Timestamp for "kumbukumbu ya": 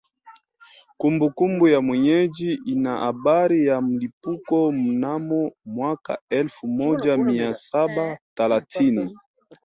0.97-1.79